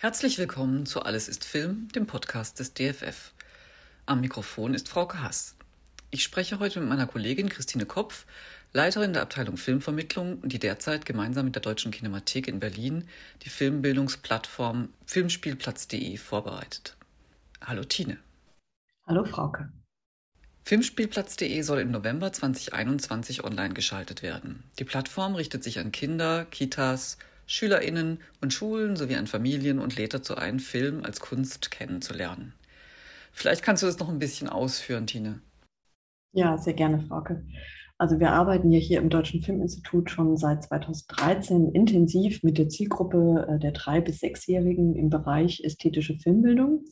Herzlich 0.00 0.38
willkommen 0.38 0.86
zu 0.86 1.02
Alles 1.02 1.26
ist 1.26 1.44
Film, 1.44 1.88
dem 1.88 2.06
Podcast 2.06 2.60
des 2.60 2.72
DFF. 2.72 3.32
Am 4.06 4.20
Mikrofon 4.20 4.72
ist 4.72 4.88
Frau 4.88 5.12
Haas. 5.12 5.56
Ich 6.12 6.22
spreche 6.22 6.60
heute 6.60 6.78
mit 6.78 6.88
meiner 6.88 7.08
Kollegin 7.08 7.48
Christine 7.48 7.84
Kopf, 7.84 8.24
Leiterin 8.72 9.12
der 9.12 9.22
Abteilung 9.22 9.56
Filmvermittlung, 9.56 10.48
die 10.48 10.60
derzeit 10.60 11.04
gemeinsam 11.04 11.46
mit 11.46 11.56
der 11.56 11.62
Deutschen 11.62 11.90
Kinemathek 11.90 12.46
in 12.46 12.60
Berlin 12.60 13.08
die 13.42 13.48
Filmbildungsplattform 13.48 14.90
Filmspielplatz.de 15.04 16.16
vorbereitet. 16.16 16.96
Hallo 17.60 17.82
Tine. 17.82 18.18
Hallo 19.04 19.24
Frauke. 19.24 19.68
Filmspielplatz.de 20.62 21.60
soll 21.62 21.80
im 21.80 21.90
November 21.90 22.32
2021 22.32 23.42
online 23.42 23.74
geschaltet 23.74 24.22
werden. 24.22 24.62
Die 24.78 24.84
Plattform 24.84 25.34
richtet 25.34 25.64
sich 25.64 25.80
an 25.80 25.90
Kinder, 25.90 26.44
Kitas, 26.44 27.18
SchülerInnen 27.48 28.20
und 28.40 28.52
Schulen 28.52 28.94
sowie 28.94 29.16
an 29.16 29.26
Familien 29.26 29.80
und 29.80 29.96
lädt 29.96 30.14
dazu 30.14 30.36
ein, 30.36 30.60
Film 30.60 31.02
als 31.02 31.18
Kunst 31.18 31.72
kennenzulernen. 31.72 32.52
Vielleicht 33.32 33.64
kannst 33.64 33.82
du 33.82 33.86
das 33.86 33.98
noch 33.98 34.08
ein 34.08 34.20
bisschen 34.20 34.48
ausführen, 34.48 35.06
Tine. 35.06 35.40
Ja, 36.32 36.58
sehr 36.58 36.74
gerne, 36.74 37.00
Frauke. 37.00 37.44
Also 37.96 38.20
wir 38.20 38.30
arbeiten 38.30 38.70
ja 38.70 38.78
hier 38.78 38.98
im 38.98 39.08
Deutschen 39.08 39.42
Filminstitut 39.42 40.10
schon 40.10 40.36
seit 40.36 40.62
2013 40.62 41.72
intensiv 41.72 42.44
mit 42.44 42.58
der 42.58 42.68
Zielgruppe 42.68 43.46
äh, 43.48 43.58
der 43.58 43.72
drei- 43.72 44.00
bis 44.00 44.20
sechsjährigen 44.20 44.94
im 44.94 45.10
Bereich 45.10 45.62
ästhetische 45.64 46.16
Filmbildung 46.16 46.84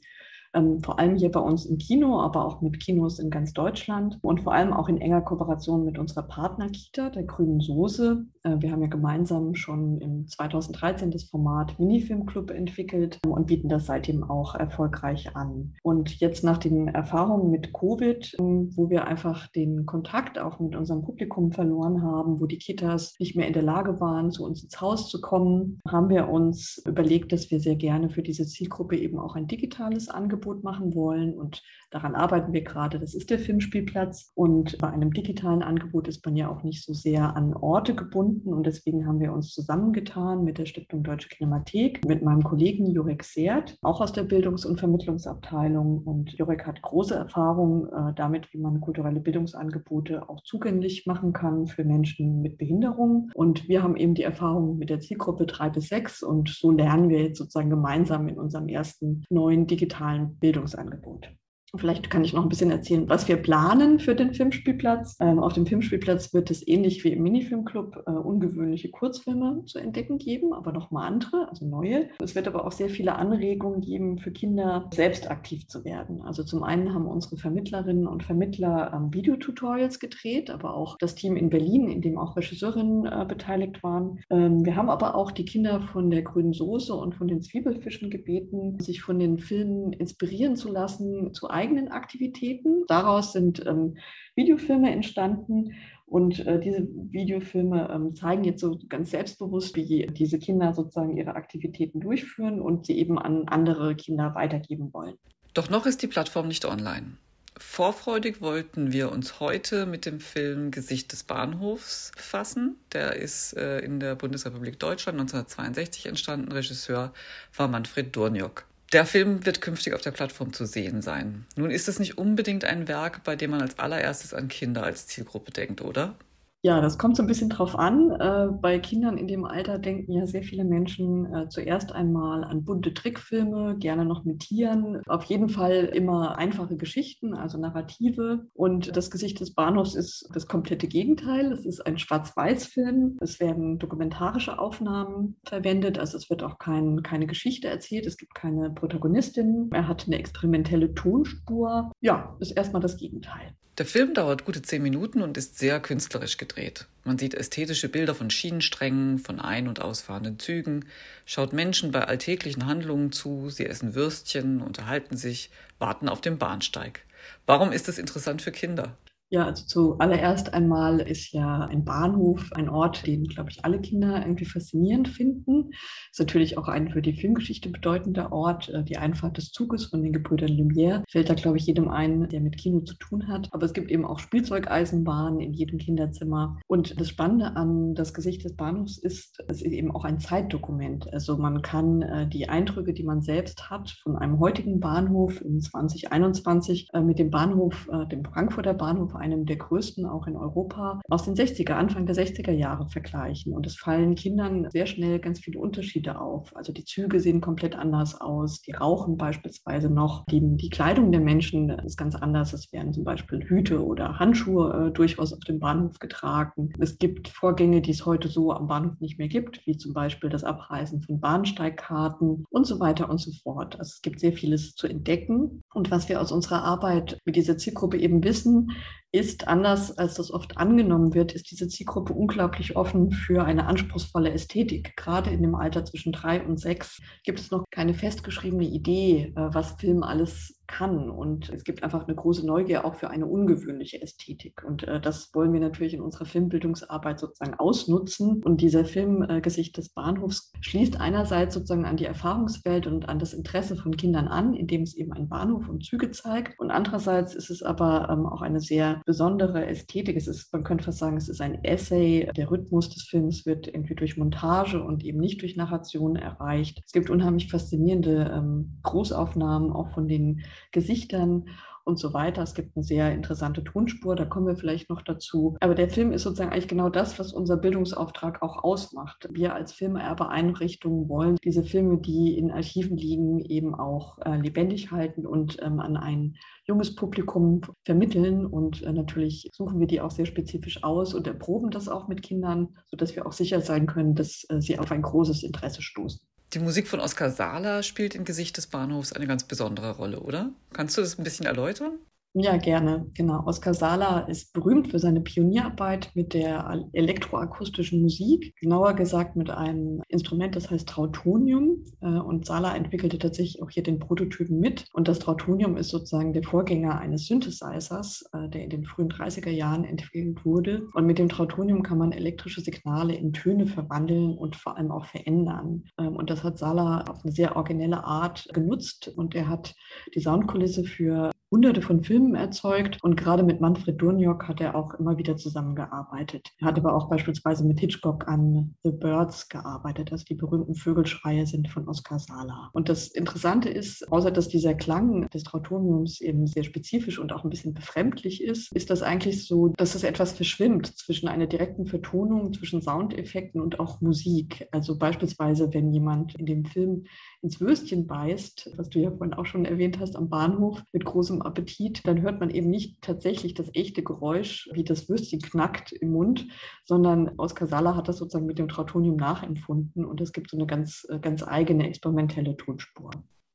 ähm, 0.57 0.81
vor 0.83 0.99
allem 0.99 1.17
hier 1.17 1.31
bei 1.31 1.41
uns 1.41 1.67
im 1.67 1.79
Kino, 1.79 2.21
aber 2.21 2.45
auch 2.45 2.61
mit 2.61 2.81
Kinos 2.81 3.19
in 3.19 3.31
ganz 3.31 3.53
Deutschland 3.53 4.19
und 4.23 4.41
vor 4.43 4.55
allem 4.55 4.73
auch 4.73 4.89
in 4.89 5.01
enger 5.01 5.21
Kooperation 5.21 5.85
mit 5.85 5.99
unserer 5.99 6.23
Partnerkita, 6.23 7.11
der 7.11 7.25
Grünen 7.25 7.61
Soße. 7.61 8.25
Äh, 8.43 8.57
wir 8.61 8.73
haben 8.73 8.83
ja 8.83 8.89
gemeinsam 8.89 9.55
schon 9.55 9.99
im 9.99 10.27
2013 10.27 11.11
das 11.11 11.25
Format 11.25 11.79
Minifilmclub 11.79 12.51
entwickelt 12.51 13.19
ähm, 13.25 13.33
und 13.33 13.47
bieten 13.47 13.69
das 13.69 13.87
seitdem 13.87 14.25
auch 14.25 14.55
erfolgreich 14.55 15.37
an. 15.37 15.75
Und 15.83 16.19
jetzt 16.21 16.43
nach 16.43 16.59
den 16.59 16.89
Erfahrungen 16.89 17.51
mit 17.51 17.73
Covid, 17.73 18.37
ähm, 18.39 18.71
wo 18.75 18.89
wir 18.89 19.07
einfach 19.07 19.49
den 19.49 19.85
Kontakt 19.85 20.39
auch 20.39 20.59
mit 20.59 20.75
unserem 20.75 21.03
Publikum 21.03 21.53
verloren 21.53 22.03
haben, 22.03 22.41
wo 22.41 22.47
die 22.47 22.59
Kitas 22.59 23.15
nicht 23.19 23.37
mehr 23.37 23.47
in 23.47 23.53
der 23.53 23.63
Lage 23.63 24.01
waren, 24.01 24.31
zu 24.31 24.45
uns 24.45 24.63
ins 24.63 24.81
Haus 24.81 25.11
zu 25.11 25.21
kommen, 25.21 25.81
haben 25.89 26.09
wir 26.09 26.29
uns 26.29 26.83
überlegt, 26.87 27.33
dass 27.33 27.51
wir 27.51 27.61
sehr 27.61 27.77
gerne 27.77 28.09
für 28.09 28.23
diese 28.23 28.47
Zielgruppe 28.47 28.97
eben 28.97 29.19
auch 29.19 29.37
ein 29.37 29.47
digitales 29.47 30.09
Angebot 30.09 30.46
Angebot 30.47 30.65
machen 30.65 30.95
wollen. 30.95 31.35
Und 31.35 31.63
daran 31.91 32.15
arbeiten 32.15 32.53
wir 32.53 32.63
gerade. 32.63 32.99
Das 32.99 33.15
ist 33.15 33.31
der 33.31 33.39
Filmspielplatz. 33.39 34.33
Und 34.35 34.79
bei 34.79 34.89
einem 34.89 35.13
digitalen 35.13 35.63
Angebot 35.63 36.09
ist 36.09 36.25
man 36.25 36.37
ja 36.37 36.49
auch 36.49 36.63
nicht 36.63 36.85
so 36.85 36.93
sehr 36.93 37.37
an 37.37 37.55
Orte 37.55 37.95
gebunden. 37.95 38.53
Und 38.53 38.67
deswegen 38.67 39.07
haben 39.07 39.21
wir 39.21 39.33
uns 39.33 39.53
zusammengetan 39.53 40.45
mit 40.45 40.59
der 40.59 40.67
Stiftung 40.67 41.03
Deutsche 41.03 41.29
Kinemathek, 41.29 42.05
mit 42.07 42.23
meinem 42.23 42.43
Kollegen 42.43 42.91
Jurek 42.91 43.25
Seert, 43.25 43.77
auch 43.83 44.01
aus 44.01 44.13
der 44.13 44.25
Bildungs- 44.25 44.65
und 44.65 44.79
Vermittlungsabteilung. 44.79 46.03
Und 46.05 46.33
Jurek 46.33 46.67
hat 46.67 46.83
große 46.83 47.15
Erfahrung 47.15 47.87
äh, 47.87 48.15
damit, 48.15 48.53
wie 48.53 48.59
man 48.59 48.81
kulturelle 48.81 49.21
Bildungsangebote 49.21 50.29
auch 50.29 50.43
zugänglich 50.43 51.07
machen 51.07 51.33
kann 51.33 51.67
für 51.67 51.85
Menschen 51.85 52.41
mit 52.41 52.59
Behinderung. 52.59 53.31
Und 53.35 53.69
wir 53.69 53.83
haben 53.83 53.97
eben 53.97 54.15
die 54.15 54.23
Erfahrung 54.23 54.79
mit 54.79 54.91
der 54.91 55.01
Zielgruppe 55.01 55.47
drei 55.47 55.71
bis 55.71 55.89
sechs. 55.89 56.23
Und 56.23 56.49
so 56.49 56.71
lernen 56.71 57.09
wir 57.09 57.23
jetzt 57.23 57.39
sozusagen 57.39 57.71
gemeinsam 57.71 58.29
in 58.29 58.39
unserem 58.39 58.69
ersten 58.69 59.25
neuen 59.31 59.67
digitalen 59.67 60.36
Bildungsangebot. 60.41 61.29
Vielleicht 61.75 62.11
kann 62.11 62.25
ich 62.25 62.33
noch 62.33 62.43
ein 62.43 62.49
bisschen 62.49 62.71
erzählen, 62.71 63.09
was 63.09 63.29
wir 63.29 63.37
planen 63.37 63.99
für 63.99 64.15
den 64.15 64.35
Filmspielplatz. 64.35 65.17
Ähm, 65.21 65.39
auf 65.39 65.53
dem 65.53 65.67
Filmspielplatz 65.67 66.33
wird 66.33 66.51
es 66.51 66.67
ähnlich 66.67 67.03
wie 67.05 67.13
im 67.13 67.23
Minifilmclub 67.23 68.05
äh, 68.07 68.11
ungewöhnliche 68.11 68.91
Kurzfilme 68.91 69.63
zu 69.67 69.79
entdecken 69.79 70.19
geben, 70.19 70.53
aber 70.53 70.73
nochmal 70.73 71.07
andere, 71.09 71.49
also 71.49 71.67
neue. 71.67 72.09
Es 72.23 72.35
wird 72.35 72.47
aber 72.47 72.65
auch 72.65 72.73
sehr 72.73 72.89
viele 72.89 73.17
Anregungen 73.17 73.81
geben 73.81 74.19
für 74.19 74.31
Kinder, 74.31 74.89
selbst 74.93 75.31
aktiv 75.31 75.67
zu 75.67 75.85
werden. 75.85 76.23
Also 76.23 76.45
zum 76.45 76.63
einen 76.63 76.95
haben 76.95 77.07
unsere 77.07 77.37
Vermittlerinnen 77.37 78.07
und 78.07 78.23
Vermittler 78.23 78.93
ähm, 78.95 79.13
Videotutorials 79.13 79.99
gedreht, 79.99 80.51
aber 80.51 80.75
auch 80.75 80.97
das 80.99 81.15
Team 81.15 81.37
in 81.37 81.51
Berlin, 81.51 81.89
in 81.89 82.01
dem 82.01 82.19
auch 82.19 82.37
Regisseurinnen 82.37 83.07
äh, 83.07 83.25
beteiligt 83.27 83.83
waren. 83.83 84.21
Ähm, 84.31 84.65
wir 84.65 84.77
haben 84.77 84.91
aber 84.91 85.15
auch 85.15 85.31
die 85.31 85.45
Kinder 85.45 85.81
von 85.93 86.11
der 86.11 86.23
grünen 86.23 86.53
Soße 86.53 86.95
und 86.95 87.15
von 87.15 87.29
den 87.29 87.43
Zwiebelfischen 87.43 88.11
gebeten, 88.11 88.79
sich 88.81 89.03
von 89.03 89.19
den 89.19 89.39
Filmen 89.39 89.93
inspirieren 89.93 90.57
zu 90.57 90.71
lassen, 90.71 91.33
zu 91.35 91.51
eigenen 91.51 91.66
Aktivitäten. 91.91 92.85
Daraus 92.89 93.33
sind 93.33 93.65
ähm, 93.67 93.97
Videofilme 94.35 94.91
entstanden 94.91 95.75
und 96.07 96.47
äh, 96.47 96.61
diese 96.61 96.87
Videofilme 97.11 97.91
ähm, 97.93 98.15
zeigen 98.15 98.45
jetzt 98.45 98.61
so 98.61 98.79
ganz 98.89 99.11
selbstbewusst, 99.11 99.75
wie 99.75 100.07
diese 100.07 100.39
Kinder 100.39 100.73
sozusagen 100.73 101.17
ihre 101.17 101.35
Aktivitäten 101.35 102.01
durchführen 102.01 102.61
und 102.61 102.87
sie 102.87 102.99
eben 102.99 103.19
an 103.19 103.49
andere 103.49 103.97
Kinder 103.97 104.35
weitergeben 104.35 104.93
wollen. 104.93 105.17
Doch 105.55 105.69
noch 105.69 105.87
ist 105.87 106.03
die 106.03 106.07
Plattform 106.07 106.49
nicht 106.49 106.65
online. 106.65 107.17
Vorfreudig 107.59 108.43
wollten 108.43 108.93
wir 108.93 109.11
uns 109.11 109.41
heute 109.41 109.87
mit 109.87 110.05
dem 110.05 110.21
Film 110.21 110.71
Gesicht 110.71 111.11
des 111.13 111.25
Bahnhofs 111.25 112.13
befassen. 112.15 112.77
Der 112.93 113.17
ist 113.17 113.57
äh, 113.57 113.79
in 113.79 113.99
der 113.99 114.15
Bundesrepublik 114.15 114.79
Deutschland 114.79 115.19
1962 115.19 116.07
entstanden. 116.07 116.53
Regisseur 116.53 117.15
war 117.57 117.69
Manfred 117.69 118.15
Dorniok. 118.15 118.67
Der 118.93 119.05
Film 119.05 119.45
wird 119.45 119.61
künftig 119.61 119.95
auf 119.95 120.01
der 120.01 120.13
Plattform 120.13 120.53
zu 120.53 120.65
sehen 120.65 121.03
sein. 121.03 121.45
Nun 121.57 121.71
ist 121.71 121.89
es 121.89 121.99
nicht 121.99 122.19
unbedingt 122.19 122.65
ein 122.65 122.87
Werk, 122.87 123.25
bei 123.25 123.35
dem 123.35 123.51
man 123.51 123.61
als 123.61 123.79
allererstes 123.79 124.33
an 124.33 124.49
Kinder 124.49 124.85
als 124.85 125.09
Zielgruppe 125.09 125.51
denkt, 125.51 125.81
oder? 125.81 126.15
Ja, 126.63 126.81
das 126.81 126.99
kommt 126.99 127.17
so 127.17 127.23
ein 127.23 127.29
bisschen 127.29 127.49
drauf 127.49 127.79
an. 127.79 128.11
Äh, 128.11 128.49
bei 128.61 128.81
Kindern 128.81 129.19
in 129.19 129.29
dem 129.29 129.45
Alter 129.45 129.79
denken 129.79 130.11
ja 130.11 130.27
sehr 130.27 130.43
viele 130.43 130.65
Menschen 130.65 131.33
äh, 131.33 131.49
zuerst 131.49 131.93
einmal 131.93 132.43
an 132.43 132.65
bunte 132.65 132.93
Trickfilme, 132.93 133.77
gerne 133.79 134.05
noch 134.05 134.25
mit 134.25 134.41
Tieren. 134.41 135.01
Auf 135.07 135.25
jeden 135.25 135.49
Fall 135.49 135.85
immer 135.95 136.39
einfache 136.39 136.77
Geschichten, 136.77 137.35
also 137.35 137.59
Narrative. 137.59 138.47
Und 138.55 138.97
das 138.97 139.13
Gesicht 139.13 139.39
des 139.39 139.55
Bahnhofs 139.55 139.95
ist 139.95 140.29
das 140.35 140.49
komplette 140.49 140.89
Gegenteil. 140.89 141.53
Es 141.53 141.65
ist 141.65 141.87
ein 141.87 141.99
Schwarz-Weiß-Film. 141.99 143.19
Es 143.21 143.39
werden 143.39 143.79
dokumentarische 143.79 144.59
Aufnahmen 144.59 145.37
verwendet. 145.45 146.01
Also 146.01 146.17
es 146.17 146.31
wird 146.31 146.43
auch 146.43 146.59
kein, 146.59 147.03
keine 147.05 147.29
Geschichte 147.29 147.69
erzählt. 147.69 148.07
Es 148.07 148.17
gibt 148.17 148.35
keine 148.35 148.71
Protagonistin. 148.71 149.71
Er 149.73 149.87
hat 149.87 150.07
eine 150.07 150.19
experimentelle 150.19 150.95
Tonspur. 150.95 151.93
Ja, 152.01 152.37
ist 152.41 152.57
erstmal 152.57 152.83
das 152.83 152.97
Gegenteil. 152.97 153.55
Der 153.79 153.85
Film 153.85 154.15
dauert 154.15 154.47
gute 154.47 154.63
zehn 154.63 154.83
Minuten 154.83 155.21
und 155.21 155.37
ist 155.37 155.59
sehr 155.59 155.81
künstlerisch 155.81 156.39
gedreht. 156.39 156.87
Man 157.05 157.19
sieht 157.19 157.35
ästhetische 157.35 157.91
Bilder 157.91 158.15
von 158.15 158.31
Schienensträngen, 158.31 159.19
von 159.19 159.39
ein- 159.39 159.69
und 159.69 159.83
ausfahrenden 159.83 160.39
Zügen, 160.39 160.87
schaut 161.27 161.53
Menschen 161.53 161.93
bei 161.93 162.05
alltäglichen 162.05 162.65
Handlungen 162.65 163.13
zu, 163.13 163.51
sie 163.51 163.67
essen 163.67 163.95
Würstchen, 163.95 164.63
unterhalten 164.63 165.19
sich, 165.19 165.51
warten 165.79 166.09
auf 166.09 166.23
dem 166.23 166.39
Bahnsteig. 166.39 167.03
Warum 167.45 167.71
ist 167.71 167.87
es 167.89 167.99
interessant 167.99 168.41
für 168.41 168.53
Kinder? 168.53 168.97
Ja, 169.29 169.47
also 169.47 169.65
zuallererst 169.67 170.55
einmal 170.55 171.01
ist 171.01 171.33
ja 171.33 171.63
ein 171.63 171.85
Bahnhof 171.85 172.53
ein 172.53 172.69
Ort, 172.69 173.05
den, 173.09 173.25
glaube 173.25 173.51
ich, 173.51 173.65
alle 173.65 173.81
Kinder 173.81 174.21
irgendwie 174.21 174.45
faszinierend 174.45 175.09
finden. 175.09 175.73
Ist 176.13 176.21
natürlich 176.21 176.57
auch 176.57 176.69
ein 176.69 176.91
für 176.91 177.03
die 177.03 177.13
Filmgeschichte 177.13 177.71
bedeutender 177.71 178.31
Ort. 178.31 178.69
Äh, 178.69 178.85
die 178.85 178.99
Einfahrt 178.99 179.37
des 179.37 179.51
Zuges 179.51 179.87
von 179.87 180.05
den 180.05 180.13
Gebrüdern 180.13 180.51
Lumière 180.51 181.03
fällt 181.11 181.29
da, 181.29 181.35
glaube 181.35 181.57
ich, 181.57 181.67
jedem 181.67 181.89
ein, 181.89 182.29
der 182.29 182.41
mit 182.41 182.57
Kino 182.57 182.81
zu 182.81 182.95
tun 182.95 183.27
hat. 183.27 183.49
Aber 183.51 183.67
es 183.67 183.73
gibt 183.73 183.91
eben 183.91 184.05
auch 184.05 184.21
Spielzeugeisenbahnen 184.21 185.41
in 185.41 185.53
jedem 185.53 185.79
Kinderzimmer. 185.79 186.61
Und 186.69 187.01
das 187.01 187.09
Spannende 187.09 187.57
an 187.57 187.97
das 187.97 188.15
Gesicht 188.15 188.45
des 188.45 188.55
Bahnhofs 188.55 188.97
ist, 188.97 189.43
es 189.49 189.61
ist 189.61 189.73
eben 189.73 189.91
auch 189.91 190.05
ein 190.05 190.21
Zeitdokument. 190.21 191.13
Also 191.13 191.37
man 191.37 191.63
kann 191.63 192.03
äh, 192.03 192.29
die 192.29 192.49
Eindrücke, 192.49 192.95
die 192.95 193.03
man 193.03 193.23
selbst 193.23 193.71
hat 193.71 193.91
von 194.05 194.15
einem 194.15 194.39
heutigen 194.39 194.79
Bahnhof 194.79 195.41
in 195.41 195.61
2021 195.61 196.91
äh, 196.93 197.01
mit 197.01 197.19
dem 197.19 197.31
Bahnhof, 197.31 197.89
dem 198.11 198.25
Frankfurter 198.25 198.75
Bahnhof 198.75 199.16
einem 199.19 199.47
der 199.47 199.57
größten 199.57 200.07
auch 200.07 200.27
in 200.27 200.37
Europa, 200.37 201.01
aus 201.09 201.25
den 201.25 201.35
60er, 201.35 201.73
Anfang 201.73 202.07
der 202.07 202.15
60er 202.15 202.53
Jahre 202.53 202.89
vergleichen. 202.89 203.53
Und 203.53 203.67
es 203.67 203.77
fallen 203.77 204.15
Kindern 204.15 204.69
sehr 204.71 204.87
schnell 204.87 205.19
ganz 205.19 205.41
viele 205.41 205.59
Unterschiede 205.61 206.21
auf. 206.21 206.55
Also 206.57 206.73
die 206.73 206.85
Züge 206.85 207.21
sehen 207.21 207.41
komplett 207.41 207.77
anders 207.77 208.21
aus, 208.21 208.63
die 208.63 208.73
rauchen 208.73 209.17
beispielsweise 209.17 209.91
noch. 209.91 210.25
Die, 210.27 210.41
die 210.57 210.71
Kleidung 210.71 211.13
der 211.13 211.21
Menschen 211.21 211.71
ist 211.71 211.97
ganz 211.97 212.15
anders. 212.15 212.53
Es 212.53 212.73
werden 212.73 212.93
zum 212.93 213.05
Beispiel 213.05 213.43
Hüte 213.45 213.85
oder 213.85 214.19
Handschuhe 214.19 214.89
äh, 214.89 214.93
durchaus 214.93 215.33
auf 215.33 215.41
dem 215.41 215.61
Bahnhof 215.61 215.99
getragen. 215.99 216.73
Es 216.79 216.99
gibt 216.99 217.29
Vorgänge, 217.29 217.81
die 217.81 217.91
es 217.91 218.07
heute 218.07 218.29
so 218.29 218.53
am 218.53 218.67
Bahnhof 218.67 219.01
nicht 219.01 219.19
mehr 219.19 219.29
gibt, 219.29 219.67
wie 219.67 219.77
zum 219.77 219.93
Beispiel 219.93 220.31
das 220.31 220.45
Abreißen 220.45 221.03
von 221.03 221.21
Bahnsteigkarten 221.21 222.45
und 222.51 222.67
so 222.67 222.81
weiter 222.81 223.11
und 223.11 223.19
so 223.19 223.31
fort. 223.43 223.79
Also 223.79 223.91
es 223.95 224.03
gibt 224.03 224.21
sehr 224.21 224.33
vieles 224.33 224.75
zu 224.75 224.87
entdecken. 224.87 225.63
Und 225.77 225.91
was 225.91 226.09
wir 226.09 226.23
aus 226.23 226.33
unserer 226.33 226.65
Arbeit 226.65 227.19
mit 227.27 227.37
dieser 227.37 227.59
Zielgruppe 227.59 227.99
eben 227.99 228.25
wissen, 228.25 228.71
ist, 229.13 229.47
anders 229.47 229.97
als 229.99 230.15
das 230.15 230.31
oft 230.31 230.57
angenommen 230.57 231.13
wird, 231.13 231.33
ist 231.33 231.51
diese 231.51 231.69
Zielgruppe 231.69 232.15
unglaublich 232.15 232.77
offen 232.77 233.11
für 233.11 233.45
eine 233.45 233.67
anspruchsvolle 233.67 234.33
Ästhetik. 234.33 234.97
Gerade 234.97 235.29
in 235.29 235.43
dem 235.43 235.55
Alter 235.55 235.85
zwischen 235.85 236.13
drei 236.13 236.43
und 236.43 236.59
sechs 236.59 237.03
gibt 237.25 237.41
es 237.41 237.51
noch 237.51 237.65
keine 237.71 237.93
festgeschriebene 237.93 238.65
Idee, 238.65 239.35
äh, 239.37 239.49
was 239.53 239.73
Film 239.73 240.03
alles 240.03 240.59
kann. 240.67 241.11
Und 241.11 241.49
es 241.51 241.65
gibt 241.65 241.83
einfach 241.83 242.07
eine 242.07 242.15
große 242.15 242.47
Neugier 242.47 242.85
auch 242.85 242.95
für 242.95 243.11
eine 243.11 243.27
ungewöhnliche 243.27 244.01
Ästhetik. 244.03 244.65
Und 244.65 244.87
äh, 244.87 245.01
das 245.01 245.35
wollen 245.35 245.53
wir 245.53 245.61
natürlich 245.61 245.95
in 245.95 246.01
unserer 246.01 246.25
Filmbildungsarbeit 246.25 247.19
sozusagen 247.19 247.55
ausnutzen. 247.55 248.43
Und 248.45 248.61
dieser 248.61 248.85
Film 248.85 249.23
äh, 249.29 249.41
Gesicht 249.41 249.77
des 249.77 249.91
Bahnhofs 249.91 250.53
schließt 250.61 251.01
einerseits 251.01 251.55
sozusagen 251.55 251.85
an 251.85 251.97
die 251.97 252.05
Erfahrungswelt 252.05 252.87
und 252.87 253.09
an 253.09 253.19
das 253.19 253.33
Interesse 253.33 253.77
von 253.77 253.97
Kindern 253.97 254.29
an, 254.29 254.55
indem 254.55 254.83
es 254.83 254.95
eben 254.95 255.13
einen 255.13 255.29
Bahnhof 255.29 255.69
und 255.69 255.85
Züge 255.85 256.11
zeigt. 256.11 256.59
Und 256.59 256.71
andererseits 256.71 257.35
ist 257.35 257.51
es 257.51 257.63
aber 257.63 258.09
ähm, 258.11 258.27
auch 258.27 258.43
eine 258.43 258.61
sehr 258.61 259.03
besondere 259.07 259.67
Ästhetik. 259.67 260.17
Es 260.17 260.27
ist, 260.27 260.53
man 260.53 260.65
könnte 260.65 260.85
fast 260.85 260.99
sagen, 260.99 261.17
es 261.17 261.29
ist 261.29 261.41
ein 261.41 261.63
Essay. 261.65 262.31
Der 262.37 262.51
Rhythmus 262.51 262.91
des 262.91 263.05
Films 263.05 263.47
wird 263.47 263.69
irgendwie 263.69 263.95
durch 263.95 264.17
Montage 264.17 264.83
und 264.83 265.05
eben 265.05 265.19
nicht 265.19 265.43
durch 265.43 265.57
Narration 265.57 266.17
erreicht. 266.17 266.81
Es 266.85 266.93
gibt 266.93 267.11
unheimlich 267.11 267.51
faszinierende 267.51 268.33
ähm, 268.35 268.79
Großaufnahmen 268.83 269.73
auch 269.73 269.91
von 269.91 270.09
den 270.09 270.43
Gesichtern 270.73 271.47
und 271.87 272.01
so 272.01 272.13
weiter. 272.13 272.43
Es 272.43 272.55
gibt 272.55 272.77
eine 272.77 272.85
sehr 272.85 273.13
interessante 273.13 273.63
Tonspur, 273.63 274.17
da 274.17 274.25
kommen 274.25 274.49
wir 274.49 274.57
vielleicht 274.57 274.91
noch 274.91 275.03
dazu. 275.03 275.57
Aber 275.61 275.77
der 275.77 275.89
Film 275.89 276.11
ist 276.11 276.25
sozusagen 276.25 276.51
eigentlich 276.51 276.69
genau 276.69 276.89
das, 276.89 277.19
was 277.19 277.33
unser 277.33 277.57
Bildungsauftrag 277.57 278.43
auch 278.43 278.65
ausmacht. 278.65 279.29
Wir 279.31 279.55
als 279.55 279.73
Filmerbe-Einrichtungen 279.73 281.09
wollen 281.09 281.37
diese 281.45 281.63
Filme, 281.63 281.99
die 281.99 282.37
in 282.37 282.51
Archiven 282.51 282.97
liegen, 282.97 283.39
eben 283.41 283.75
auch 283.75 284.19
äh, 284.25 284.37
lebendig 284.37 284.91
halten 284.91 285.27
und 285.27 285.59
ähm, 285.63 285.79
an 285.79 285.97
ein 285.97 286.35
junges 286.65 286.97
Publikum 286.97 287.61
vermitteln. 287.85 288.47
Und 288.47 288.83
äh, 288.83 288.93
natürlich 288.93 289.49
suchen 289.53 289.79
wir 289.79 289.87
die 289.87 290.01
auch 290.01 290.11
sehr 290.11 290.27
spezifisch 290.27 290.83
aus 290.83 291.15
und 291.15 291.29
erproben 291.29 291.71
das 291.71 291.89
auch 291.89 292.09
mit 292.09 292.21
Kindern, 292.21 292.77
sodass 292.91 293.15
wir 293.15 293.27
auch 293.27 293.33
sicher 293.33 293.61
sein 293.61 293.87
können, 293.87 294.17
dass 294.17 294.45
äh, 294.49 294.61
sie 294.61 294.81
auf 294.81 294.91
ein 294.91 295.03
großes 295.03 295.45
Interesse 295.45 295.83
stoßen. 295.83 296.21
Die 296.53 296.59
Musik 296.61 296.87
von 296.87 297.01
Oskar 297.01 297.31
Sala 297.31 297.83
spielt 297.83 298.15
im 298.15 298.25
Gesicht 298.25 298.57
des 298.57 298.69
Bahnhofs 298.69 299.13
eine 299.13 299.27
ganz 299.27 299.45
besondere 299.45 299.97
Rolle, 299.97 300.21
oder? 300.21 300.51
Kannst 300.73 300.97
du 300.97 301.03
das 301.03 301.19
ein 301.19 301.25
bisschen 301.25 301.47
erläutern? 301.47 301.99
Ja, 302.39 302.59
gerne. 302.59 303.11
Genau. 303.15 303.47
Oskar 303.47 303.73
Sala 303.73 304.21
ist 304.29 304.53
berühmt 304.53 304.89
für 304.89 304.99
seine 304.99 305.23
Pionierarbeit 305.23 306.11
mit 306.13 306.35
der 306.35 306.87
elektroakustischen 306.93 308.03
Musik, 308.03 308.55
genauer 308.61 308.93
gesagt 308.93 309.37
mit 309.37 309.49
einem 309.49 310.03
Instrument, 310.09 310.55
das 310.55 310.71
heißt 310.71 310.87
Trautonium. 310.87 311.83
Äh, 312.03 312.09
und 312.09 312.45
Sala 312.45 312.77
entwickelte 312.77 313.19
tatsächlich 313.19 313.63
auch 313.63 313.71
hier 313.71 313.83
den 313.83 313.99
Prototypen 313.99 314.61
mit. 314.61 314.85
Und 314.93 315.09
das 315.09 315.19
Trautonium 315.19 315.79
ist 315.79 315.89
sozusagen 315.89 316.35
der 316.35 316.43
Vorgänger 316.43 316.99
eines 316.99 317.25
Synthesizers, 317.25 318.29
äh, 318.35 318.51
der 318.51 318.65
in 318.65 318.69
den 318.69 318.85
frühen 318.85 319.09
30er 319.09 319.49
Jahren 319.49 319.85
entwickelt 319.85 320.45
wurde. 320.45 320.89
Und 320.93 321.07
mit 321.07 321.19
dem 321.19 321.31
Trautonium 321.31 321.83
kann 321.83 321.97
man 321.97 322.13
elektrische 322.13 322.61
Signale 322.61 323.15
in 323.15 323.33
Töne 323.33 323.67
verwandeln 323.67 324.37
und 324.37 324.57
vor 324.57 324.77
allem 324.77 324.91
auch 324.91 325.07
verändern. 325.07 325.85
Ähm, 325.99 326.17
und 326.17 326.29
das 326.29 326.45
hat 326.45 326.59
Sala 326.59 327.01
auf 327.09 327.25
eine 327.25 327.33
sehr 327.33 327.57
originelle 327.57 328.05
Art 328.05 328.47
genutzt. 328.53 329.11
Und 329.17 329.35
er 329.35 329.49
hat 329.49 329.75
die 330.15 330.21
Soundkulisse 330.21 330.85
für 330.85 331.31
hunderte 331.51 331.81
von 331.81 332.03
Filmen 332.03 332.35
erzeugt 332.35 332.99
und 333.03 333.17
gerade 333.17 333.43
mit 333.43 333.61
Manfred 333.61 334.01
Durniok 334.01 334.49
hat 334.49 334.61
er 334.61 334.75
auch 334.75 334.95
immer 334.95 335.17
wieder 335.17 335.37
zusammengearbeitet. 335.37 336.53
Er 336.59 336.69
hat 336.69 336.79
aber 336.79 336.95
auch 336.95 337.09
beispielsweise 337.09 337.65
mit 337.65 337.79
Hitchcock 337.79 338.27
an 338.27 338.75
The 338.83 338.91
Birds 338.91 339.49
gearbeitet, 339.49 340.11
also 340.13 340.25
die 340.25 340.35
berühmten 340.35 340.75
Vögelschreie 340.75 341.47
sind 341.47 341.69
von 341.69 341.89
Oskar 341.89 342.19
Sala. 342.19 342.71
Und 342.73 342.89
das 342.89 343.09
Interessante 343.09 343.69
ist, 343.69 344.11
außer 344.11 344.31
dass 344.31 344.49
dieser 344.49 344.75
Klang 344.75 345.29
des 345.31 345.45
Trautoniums 345.45 346.21
eben 346.21 346.47
sehr 346.47 346.65
spezifisch 346.65 347.19
und 347.19 347.33
auch 347.33 347.45
ein 347.45 347.51
bisschen 347.51 347.75
befremdlich 347.75 348.43
ist, 348.43 348.75
ist 348.75 348.91
das 348.91 349.03
eigentlich 349.03 349.47
so, 349.47 349.69
dass 349.77 349.95
es 349.95 350.03
etwas 350.03 350.33
verschwimmt 350.33 350.87
zwischen 350.99 351.29
einer 351.29 351.47
direkten 351.47 351.87
Vertonung, 351.87 352.53
zwischen 352.53 352.83
Soundeffekten 352.83 353.61
und 353.61 353.79
auch 353.79 354.01
Musik. 354.01 354.67
Also 354.73 354.99
beispielsweise, 354.99 355.73
wenn 355.73 355.93
jemand 355.93 356.35
in 356.35 356.47
dem 356.47 356.65
Film 356.65 357.05
ins 357.47 357.61
Würstchen 357.61 358.09
beißt, 358.09 358.73
was 358.77 358.91
du 358.91 358.99
ja 358.99 359.13
vorhin 359.13 359.33
auch 359.33 359.47
schon 359.47 359.65
erwähnt 359.65 360.01
hast, 360.01 360.17
am 360.17 360.29
Bahnhof 360.29 360.83
mit 360.93 361.05
großem 361.05 361.43
Appetit, 361.43 362.05
dann 362.05 362.21
hört 362.21 362.41
man 362.41 362.51
eben 362.51 362.69
nicht 362.69 363.01
tatsächlich 363.03 363.55
das 363.55 363.69
echte 363.73 364.03
Geräusch, 364.03 364.69
wie 364.73 364.83
das 364.83 365.09
Würstchen 365.09 365.41
knackt 365.41 365.93
im 365.93 366.11
Mund, 366.11 366.49
sondern 366.85 367.31
Oskar 367.37 367.69
Sala 367.69 367.95
hat 367.95 368.09
das 368.09 368.17
sozusagen 368.17 368.47
mit 368.47 368.59
dem 368.59 368.67
Trautonium 368.67 369.15
nachempfunden 369.15 370.05
und 370.05 370.21
es 370.21 370.33
gibt 370.33 370.51
so 370.51 370.57
eine 370.57 370.67
ganz, 370.67 371.07
äh, 371.09 371.21
ganz 371.21 371.45
eigene 371.45 371.87
experimentelle 371.87 372.57
Tonspur. 372.57 373.13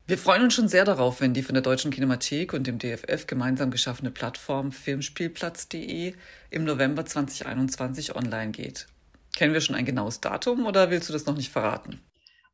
Wir 0.07 0.17
freuen 0.17 0.43
uns 0.43 0.53
schon 0.53 0.69
sehr 0.69 0.85
darauf, 0.85 1.19
wenn 1.19 1.33
die 1.33 1.43
von 1.43 1.53
der 1.53 1.61
Deutschen 1.61 1.91
Kinemathek 1.91 2.53
und 2.53 2.67
dem 2.67 2.79
DFF 2.79 3.27
gemeinsam 3.27 3.71
geschaffene 3.71 4.11
Plattform 4.11 4.71
filmspielplatz.de 4.71 6.13
im 6.49 6.63
November 6.63 7.05
2021 7.05 8.15
online 8.15 8.51
geht. 8.51 8.87
Kennen 9.35 9.53
wir 9.53 9.59
schon 9.59 9.75
ein 9.75 9.85
genaues 9.85 10.21
Datum 10.21 10.65
oder 10.65 10.91
willst 10.91 11.09
du 11.09 11.13
das 11.13 11.25
noch 11.25 11.35
nicht 11.35 11.51
verraten? 11.51 11.99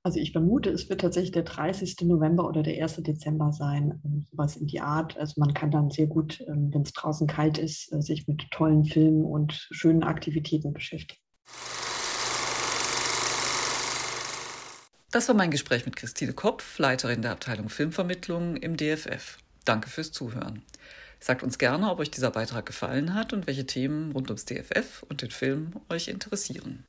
Also 0.07 0.21
ich 0.21 0.31
vermute, 0.31 0.69
es 0.69 0.87
wird 0.87 1.01
tatsächlich 1.01 1.33
der 1.33 1.43
30. 1.43 1.97
November 2.03 2.47
oder 2.47 2.63
der 2.63 2.81
1. 2.81 3.03
Dezember 3.03 3.51
sein, 3.51 4.01
ähm, 4.05 4.25
sowas 4.31 4.55
in 4.55 4.65
die 4.65 4.79
Art. 4.79 5.17
Also 5.17 5.33
man 5.35 5.53
kann 5.53 5.69
dann 5.69 5.89
sehr 5.89 6.07
gut, 6.07 6.39
ähm, 6.47 6.73
wenn 6.73 6.83
es 6.83 6.93
draußen 6.93 7.27
kalt 7.27 7.57
ist, 7.57 7.91
äh, 7.91 8.01
sich 8.01 8.25
mit 8.25 8.49
tollen 8.51 8.85
Filmen 8.85 9.25
und 9.25 9.67
schönen 9.69 10.03
Aktivitäten 10.03 10.71
beschäftigen. 10.71 11.19
Das 15.11 15.27
war 15.27 15.35
mein 15.35 15.51
Gespräch 15.51 15.85
mit 15.85 15.97
Christine 15.97 16.31
Kopf, 16.31 16.79
Leiterin 16.79 17.21
der 17.21 17.31
Abteilung 17.31 17.67
Filmvermittlung 17.67 18.55
im 18.55 18.77
DFF. 18.77 19.39
Danke 19.65 19.89
fürs 19.89 20.13
Zuhören. 20.13 20.61
Sagt 21.19 21.43
uns 21.43 21.57
gerne, 21.57 21.91
ob 21.91 21.99
euch 21.99 22.11
dieser 22.11 22.31
Beitrag 22.31 22.65
gefallen 22.65 23.13
hat 23.13 23.33
und 23.33 23.45
welche 23.45 23.65
Themen 23.65 24.13
rund 24.13 24.29
ums 24.29 24.45
DFF 24.45 25.03
und 25.09 25.21
den 25.21 25.31
Film 25.31 25.73
euch 25.89 26.07
interessieren. 26.07 26.85